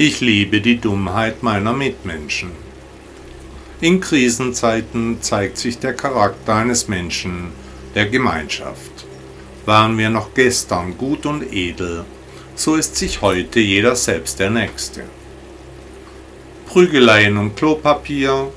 [0.00, 2.52] Ich liebe die Dummheit meiner Mitmenschen.
[3.80, 7.48] In Krisenzeiten zeigt sich der Charakter eines Menschen,
[7.96, 8.92] der Gemeinschaft.
[9.66, 12.04] Waren wir noch gestern gut und edel,
[12.54, 15.02] so ist sich heute jeder selbst der Nächste.
[16.68, 18.52] Prügeleien und Klopapier,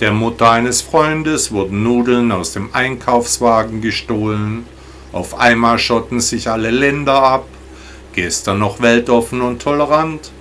[0.00, 4.66] der Mutter eines Freundes wurden Nudeln aus dem Einkaufswagen gestohlen,
[5.12, 7.46] auf einmal schotten sich alle Länder ab,
[8.14, 10.32] gestern noch weltoffen und tolerant,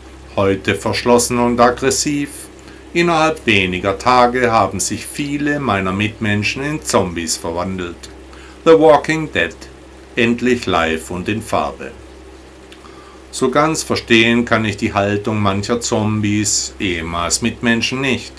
[0.42, 2.30] heute verschlossen und aggressiv.
[2.94, 8.09] Innerhalb weniger Tage haben sich viele meiner Mitmenschen in Zombies verwandelt.
[8.66, 9.56] The Walking Dead,
[10.16, 11.92] endlich live und in Farbe.
[13.30, 18.34] So ganz verstehen kann ich die Haltung mancher Zombies, ehemals Mitmenschen nicht.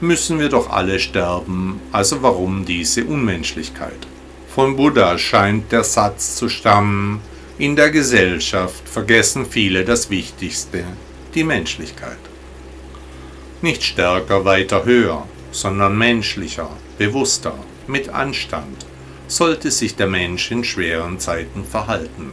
[0.00, 4.06] Müssen wir doch alle sterben, also warum diese Unmenschlichkeit?
[4.54, 7.20] Von Buddha scheint der Satz zu stammen,
[7.58, 10.84] in der Gesellschaft vergessen viele das Wichtigste,
[11.34, 12.18] die Menschlichkeit.
[13.62, 17.54] Nicht stärker, weiter, höher, sondern menschlicher, bewusster,
[17.86, 18.86] mit Anstand
[19.28, 22.32] sollte sich der Mensch in schweren Zeiten verhalten.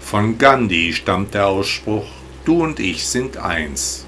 [0.00, 2.06] Von Gandhi stammt der Ausspruch,
[2.44, 4.06] du und ich sind eins.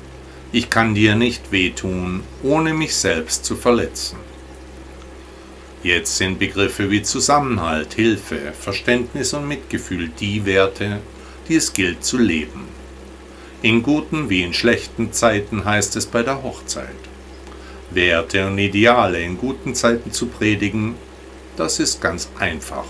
[0.52, 4.16] Ich kann dir nicht wehtun, ohne mich selbst zu verletzen.
[5.82, 11.00] Jetzt sind Begriffe wie Zusammenhalt, Hilfe, Verständnis und Mitgefühl die Werte,
[11.48, 12.77] die es gilt zu leben.
[13.60, 16.94] In guten wie in schlechten Zeiten heißt es bei der Hochzeit.
[17.90, 20.94] Werte und Ideale in guten Zeiten zu predigen,
[21.56, 22.86] das ist ganz einfach.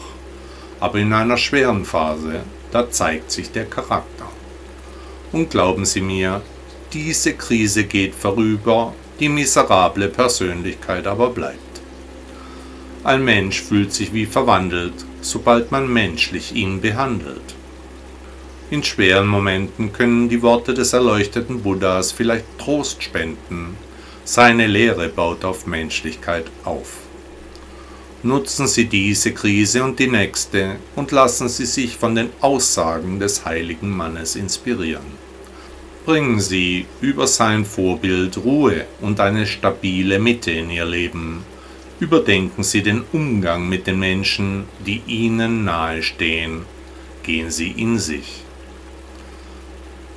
[0.78, 4.28] Aber in einer schweren Phase, da zeigt sich der Charakter.
[5.32, 6.42] Und glauben Sie mir,
[6.92, 11.80] diese Krise geht vorüber, die miserable Persönlichkeit aber bleibt.
[13.04, 17.54] Ein Mensch fühlt sich wie verwandelt, sobald man menschlich ihn behandelt.
[18.70, 23.76] In schweren Momenten können die Worte des erleuchteten Buddhas vielleicht Trost spenden.
[24.24, 26.98] Seine Lehre baut auf Menschlichkeit auf.
[28.22, 33.46] Nutzen Sie diese Krise und die nächste und lassen Sie sich von den Aussagen des
[33.46, 35.16] heiligen Mannes inspirieren.
[36.04, 41.42] Bringen Sie über sein Vorbild Ruhe und eine stabile Mitte in Ihr Leben.
[42.00, 46.66] Überdenken Sie den Umgang mit den Menschen, die Ihnen nahestehen.
[47.22, 48.42] Gehen Sie in sich.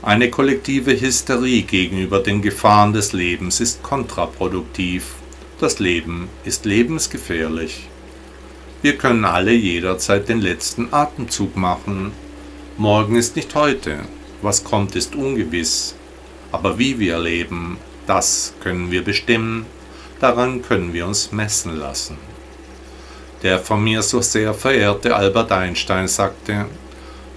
[0.03, 5.06] Eine kollektive Hysterie gegenüber den Gefahren des Lebens ist kontraproduktiv.
[5.59, 7.88] Das Leben ist lebensgefährlich.
[8.81, 12.13] Wir können alle jederzeit den letzten Atemzug machen.
[12.78, 14.00] Morgen ist nicht heute.
[14.41, 15.94] Was kommt, ist ungewiss.
[16.51, 19.68] Aber wie wir leben, das können wir bestimmen.
[20.19, 22.18] Daran können wir uns messen lassen.
[23.44, 26.66] Der von mir so sehr verehrte Albert Einstein sagte,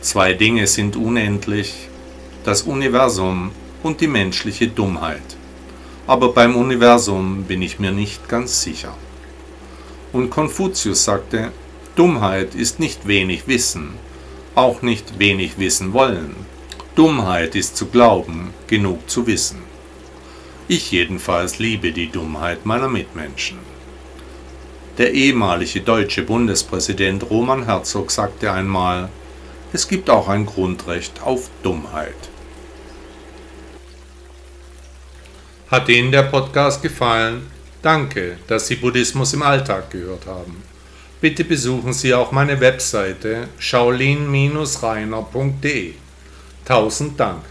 [0.01, 1.89] zwei Dinge sind unendlich,
[2.45, 5.37] das Universum und die menschliche Dummheit.
[6.07, 8.95] Aber beim Universum bin ich mir nicht ganz sicher.
[10.13, 11.53] Und Konfuzius sagte,
[11.97, 13.95] Dummheit ist nicht wenig Wissen,
[14.55, 16.37] auch nicht wenig wissen wollen.
[16.95, 19.63] Dummheit ist zu glauben, genug zu wissen.
[20.69, 23.59] Ich jedenfalls liebe die Dummheit meiner Mitmenschen.
[24.99, 29.09] Der ehemalige deutsche Bundespräsident Roman Herzog sagte einmal,
[29.73, 32.15] es gibt auch ein Grundrecht auf Dummheit.
[35.75, 37.49] Hat Ihnen der Podcast gefallen?
[37.83, 40.63] Danke, dass Sie Buddhismus im Alltag gehört haben.
[41.21, 45.95] Bitte besuchen Sie auch meine Webseite shaolin-reiner.de.
[46.65, 47.43] Tausend Dank.